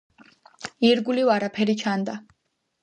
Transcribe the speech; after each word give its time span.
ირგვლივ 0.91 1.31
არაფერი 1.37 1.79
ჩანდა. 1.85 2.21